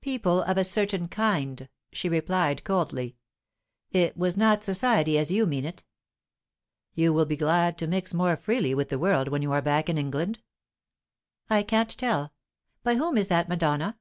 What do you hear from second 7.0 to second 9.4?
will be glad to mix more freely with the world,